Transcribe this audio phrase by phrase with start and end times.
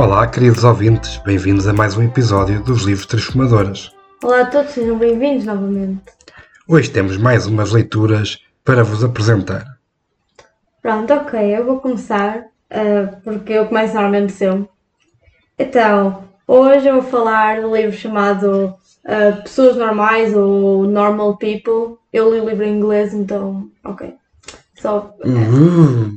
[0.00, 3.94] Olá, queridos ouvintes, bem-vindos a mais um episódio dos Livros Transformadoras.
[4.24, 6.00] Olá a todos, sejam bem-vindos novamente.
[6.66, 9.78] Hoje temos mais umas leituras para vos apresentar.
[10.80, 14.70] Pronto, ok, eu vou começar, uh, porque eu começo normalmente sempre.
[15.58, 18.74] Então, hoje eu vou falar do livro chamado
[19.04, 21.98] uh, Pessoas Normais ou Normal People.
[22.10, 24.14] Eu li o livro em inglês, então, ok.
[24.76, 25.14] Só.
[25.22, 26.16] Uhum.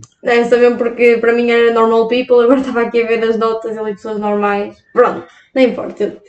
[0.50, 3.76] Só mesmo porque para mim era Normal People, agora estava aqui a ver as notas
[3.76, 4.84] e li Pessoas Normais.
[4.94, 6.22] Pronto, não importa.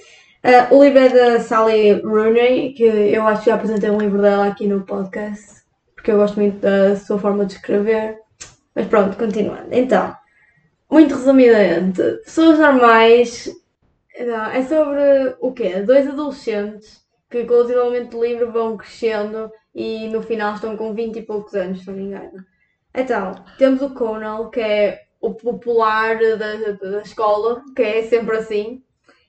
[0.45, 4.21] Uh, o livro é da Sally Rooney, que eu acho que já apresentei um livro
[4.21, 5.63] dela aqui no podcast,
[5.95, 8.19] porque eu gosto muito da sua forma de escrever.
[8.75, 9.69] Mas pronto, continuando.
[9.71, 10.15] Então,
[10.91, 13.49] muito resumidamente, pessoas normais
[14.21, 15.81] não, é sobre o quê?
[15.81, 20.95] Dois adolescentes que com o desenvolvimento do livro vão crescendo e no final estão com
[20.95, 22.45] 20 e poucos anos, se não me engano.
[22.95, 28.83] Então, temos o Conal, que é o popular da, da escola, que é sempre assim.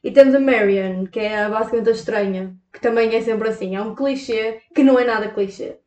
[0.04, 3.76] E temos a Marion, que é basicamente a estranha, que também é sempre assim.
[3.76, 5.80] É um clichê que não é nada clichê.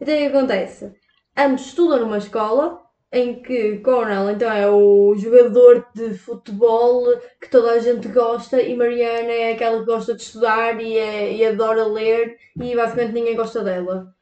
[0.00, 0.92] Então o que acontece?
[1.36, 7.04] Ambos estudam numa escola em que Cornell então é o jogador de futebol
[7.40, 11.32] que toda a gente gosta e Mariana é aquela que gosta de estudar e, é,
[11.32, 14.12] e adora ler e basicamente ninguém gosta dela.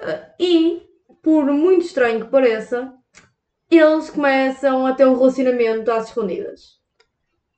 [0.00, 0.82] Uh, e,
[1.22, 2.92] por muito estranho que pareça,
[3.70, 6.80] eles começam a ter um relacionamento às escondidas.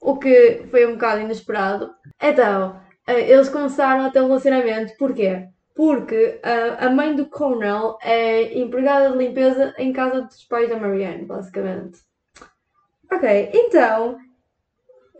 [0.01, 1.95] O que foi um bocado inesperado.
[2.21, 5.49] Então, uh, eles começaram a ter um relacionamento, porquê?
[5.75, 10.79] porque a, a mãe do Cornell é empregada de limpeza em casa dos pais da
[10.79, 11.99] Marianne, basicamente.
[13.13, 14.17] Ok, então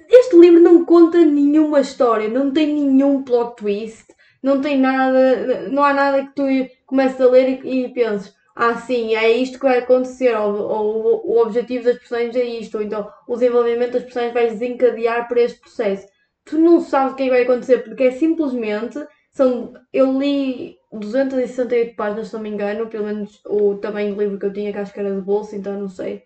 [0.09, 4.07] este livro não conta nenhuma história, não tem nenhum plot twist,
[4.43, 6.47] não tem nada, não há nada que tu
[6.95, 11.27] comeces a ler e, e penses, ah sim, é isto que vai acontecer, ou, ou,
[11.27, 15.41] o objetivo das personagens é isto, ou então o desenvolvimento das personagens vai desencadear para
[15.41, 16.07] este processo.
[16.45, 21.97] Tu não sabes o que, é vai acontecer, porque é simplesmente são, eu li 268
[21.97, 24.79] páginas, se não me engano, pelo menos o tamanho do livro que eu tinha, que
[24.79, 26.23] acho que era de bolsa, então não sei.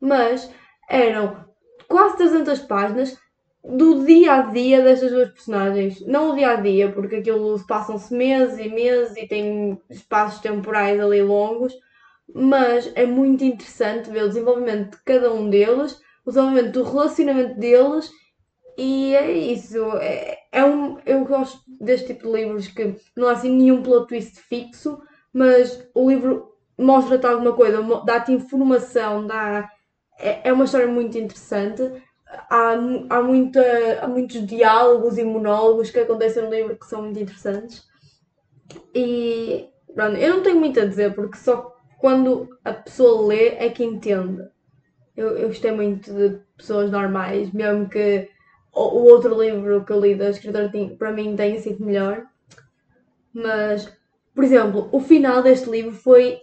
[0.00, 0.48] Mas
[0.88, 1.44] eram
[1.88, 3.18] quase 300 páginas
[3.64, 6.00] do dia a dia destas duas personagens.
[6.06, 11.00] Não o dia a dia, porque aquilo passam-se meses e meses e tem espaços temporais
[11.00, 11.72] ali longos,
[12.34, 17.58] mas é muito interessante ver o desenvolvimento de cada um deles, o desenvolvimento do relacionamento
[17.58, 18.10] deles
[18.76, 19.78] e é isso.
[19.98, 24.08] É, é um, eu gosto deste tipo de livros que não há assim nenhum plot
[24.08, 25.00] twist fixo,
[25.32, 29.70] mas o livro mostra-te alguma coisa, dá-te informação, dá,
[30.18, 31.82] é, é uma história muito interessante.
[32.54, 32.72] Há,
[33.08, 33.62] há, muita,
[34.02, 37.82] há muitos diálogos e monólogos que acontecem no livro que são muito interessantes.
[38.94, 43.70] E pronto, eu não tenho muito a dizer porque só quando a pessoa lê é
[43.70, 44.46] que entende.
[45.16, 48.28] Eu, eu gostei muito de pessoas normais, mesmo que
[48.70, 52.22] o outro livro que eu li da escritora para mim tenha sido melhor.
[53.32, 53.90] Mas,
[54.34, 56.38] por exemplo, o final deste livro foi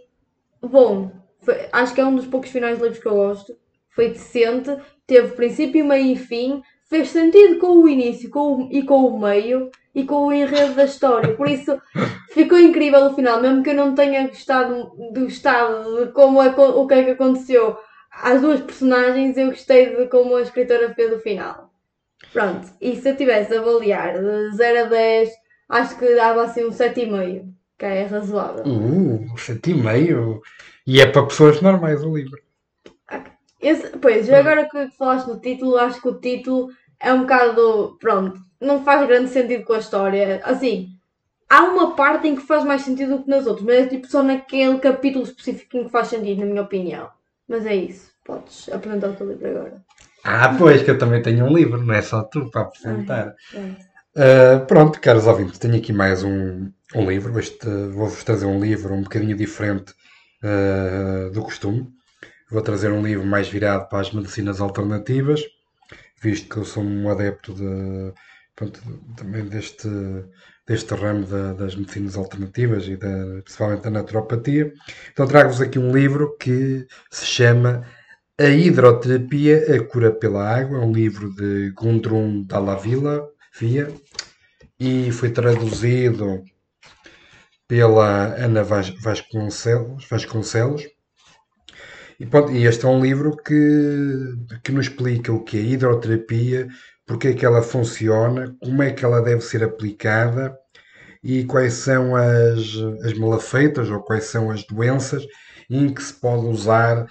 [0.60, 1.12] bom.
[1.42, 3.56] Foi, acho que é um dos poucos finais de livros que eu gosto.
[3.92, 8.84] Foi decente, teve princípio, meio e fim, fez sentido com o início com o, e
[8.84, 11.36] com o meio e com o enredo da história.
[11.36, 11.80] Por isso
[12.32, 16.50] ficou incrível o final, mesmo que eu não tenha gostado do estado de como é,
[16.50, 17.78] o que é que aconteceu
[18.12, 21.70] às duas personagens, eu gostei de como a escritora fez o final.
[22.34, 25.30] Pronto, e se eu tivesse a avaliar de 0 a 10,
[25.70, 27.46] acho que dava assim um 7,5,
[27.78, 28.64] que é razoável.
[28.66, 30.42] Uh, 7,5?
[30.86, 32.49] E é para pessoas normais o livro.
[33.62, 37.98] Esse, pois, agora que falaste no título, acho que o título é um bocado.
[38.00, 40.42] Pronto, não faz grande sentido com a história.
[40.44, 40.90] Assim,
[41.50, 44.08] há uma parte em que faz mais sentido do que nas outras, mas é tipo
[44.08, 47.10] só naquele capítulo específico em que faz sentido, na minha opinião.
[47.48, 49.84] Mas é isso, podes apresentar o teu livro agora.
[50.24, 53.34] Ah, pois, que eu também tenho um livro, não é só tu para apresentar.
[54.16, 57.34] Uh, pronto, caros ouvintes, tenho aqui mais um, um livro.
[57.94, 59.94] Vou-vos trazer um livro um bocadinho diferente
[60.44, 61.88] uh, do costume.
[62.52, 65.42] Vou trazer um livro mais virado para as medicinas alternativas,
[66.22, 68.12] visto que eu sou um adepto de,
[68.56, 68.82] pronto,
[69.16, 69.88] também deste,
[70.66, 74.74] deste ramo das medicinas alternativas e da, principalmente da naturopatia.
[75.12, 77.86] Então trago-vos aqui um livro que se chama
[78.40, 83.30] a Hidroterapia, a Cura pela Água, é um livro de Gundrun Dallavilla
[83.60, 83.94] Via
[84.80, 86.44] e foi traduzido
[87.68, 90.08] pela Ana Vasconcelos.
[90.10, 90.88] Vasconcelos.
[92.20, 93.54] E, pronto, e este é um livro que,
[94.64, 96.68] que nos explica o que é hidroterapia,
[97.06, 100.56] porque é que ela funciona, como é que ela deve ser aplicada
[101.24, 102.76] e quais são as,
[103.06, 105.26] as malafeitas ou quais são as doenças
[105.70, 107.08] em que se pode usar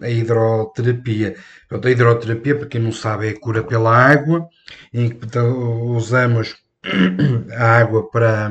[0.00, 1.34] a hidroterapia.
[1.68, 4.48] Portanto, a hidroterapia, para quem não sabe, é a cura pela água,
[4.92, 6.56] em que usamos
[7.56, 8.50] a água para,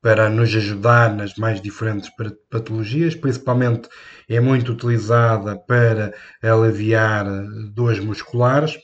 [0.00, 2.10] para nos ajudar nas mais diferentes
[2.50, 3.88] patologias, principalmente
[4.28, 7.26] é muito utilizada para aliviar
[7.72, 8.78] dores musculares.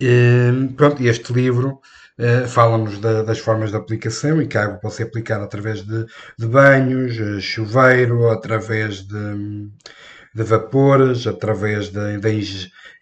[0.00, 1.80] E, pronto, este livro
[2.18, 5.82] uh, fala-nos da, das formas de aplicação e que a água pode ser aplicada através
[5.82, 6.06] de,
[6.38, 9.68] de banhos, eh, chuveiro, através de,
[10.34, 12.18] de vapores, através de,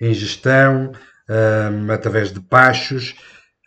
[0.00, 0.92] ingestão,
[1.28, 3.14] um, através de pachos.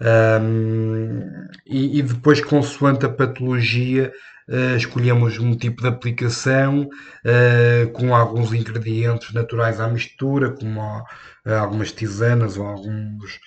[0.02, 4.12] Um, e, e, depois, consoante a patologia,
[4.48, 11.54] uh, escolhemos um tipo de aplicação uh, com alguns ingredientes naturais à mistura, como uh,
[11.60, 13.40] algumas tisanas ou alguns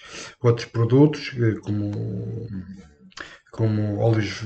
[0.42, 1.32] outros produtos,
[1.62, 2.46] como,
[3.50, 4.44] como óleos,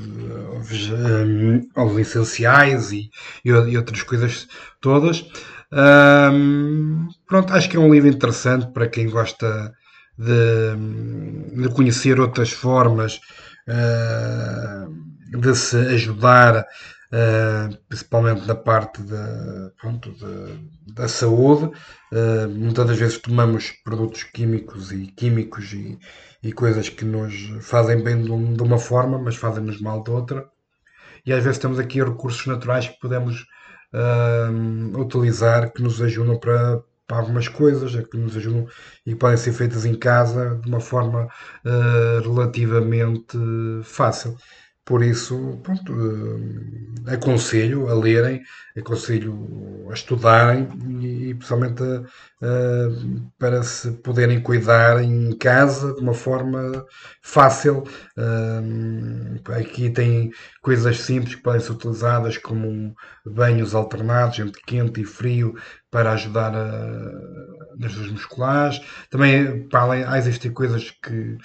[1.74, 3.10] óleos essenciais e,
[3.44, 4.46] e, outras coisas
[4.80, 5.24] todas.
[5.72, 9.74] Um, pronto, acho que é um livro interessante para quem gosta
[10.18, 13.20] de, de conhecer outras formas
[13.68, 21.70] uh, de se ajudar, uh, principalmente na parte da, pronto, de, da saúde.
[22.12, 25.98] Uh, muitas das vezes tomamos produtos químicos e químicos e,
[26.42, 30.46] e coisas que nos fazem bem de, de uma forma, mas fazem-nos mal de outra.
[31.24, 33.44] E às vezes temos aqui recursos naturais que podemos
[34.98, 38.66] utilizar que nos ajudam para, para algumas coisas é que nos ajudam
[39.04, 41.26] e que podem ser feitas em casa de uma forma
[41.64, 43.38] uh, relativamente
[43.84, 44.36] fácil.
[44.86, 48.40] Por isso, pronto, uh, aconselho a lerem,
[48.78, 50.68] aconselho a estudarem
[51.00, 52.02] e, e principalmente a,
[52.46, 56.86] uh, para se poderem cuidar em casa de uma forma
[57.20, 57.82] fácil.
[58.16, 60.30] Uh, aqui tem
[60.62, 62.94] coisas simples que podem ser utilizadas como
[63.26, 65.56] banhos alternados entre quente e frio
[65.90, 67.10] para ajudar a,
[67.76, 68.80] nas dores musculares.
[69.10, 71.38] Também para além, há existem coisas que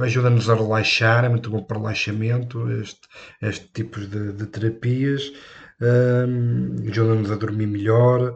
[0.00, 3.00] ajuda-nos a relaxar, é muito bom para relaxamento, este,
[3.42, 5.32] este tipo de, de terapias,
[5.80, 8.34] um, ajuda-nos a dormir melhor.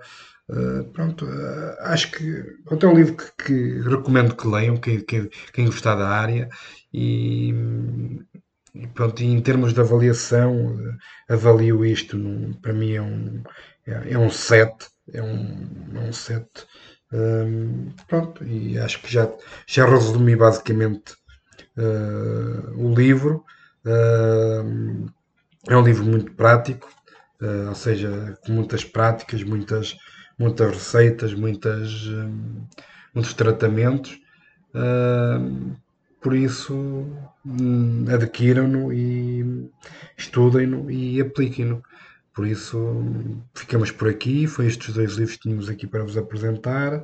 [0.49, 5.29] Uh, pronto, uh, acho que é um livro que, que recomendo que leiam, quem, quem,
[5.53, 6.49] quem, gostar da área,
[6.93, 7.53] e,
[8.75, 10.97] e pronto, em termos de avaliação, uh,
[11.29, 13.43] avalio isto, num, para mim é um,
[13.87, 16.47] é, é um 7, é um, é um 7.
[17.13, 19.31] Um, pronto, e acho que já,
[19.67, 21.15] já resumi basicamente
[22.77, 23.45] o livro.
[23.85, 25.07] Uh,
[25.69, 26.89] é um livro muito prático,
[27.41, 29.97] uh, ou seja, com muitas práticas, muitas,
[30.39, 31.91] muitas receitas, muitas,
[33.15, 34.19] muitos tratamentos.
[36.21, 37.07] por isso,
[37.45, 39.71] um, adquiram-no e
[40.17, 41.83] estudem-no e apliquem-no.
[42.35, 43.05] Por isso,
[43.55, 44.47] ficamos por aqui.
[44.47, 47.03] Foi estes dois livros que tínhamos aqui para vos apresentar.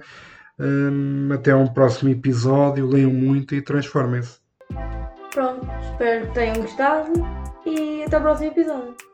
[0.59, 2.87] Um, até um próximo episódio.
[2.87, 4.44] Leiam muito e transformem-se.
[5.33, 7.13] Pronto, espero que tenham gostado
[7.67, 9.14] e até o próximo episódio.